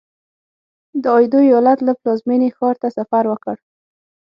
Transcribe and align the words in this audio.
د 1.03 1.05
ایدو 1.19 1.39
ایالت 1.47 1.79
له 1.87 1.93
پلازمېنې 1.99 2.49
ښار 2.57 2.75
ته 2.81 2.87
سفر 2.97 3.23
وکړ. 3.29 3.55